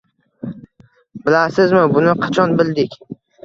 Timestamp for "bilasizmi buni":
1.27-2.19